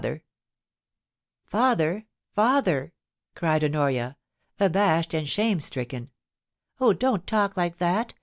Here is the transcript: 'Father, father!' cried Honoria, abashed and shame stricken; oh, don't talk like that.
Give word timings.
'Father, 1.45 2.07
father!' 2.33 2.91
cried 3.35 3.63
Honoria, 3.63 4.17
abashed 4.59 5.13
and 5.13 5.29
shame 5.29 5.59
stricken; 5.59 6.09
oh, 6.79 6.91
don't 6.91 7.27
talk 7.27 7.55
like 7.55 7.77
that. 7.77 8.15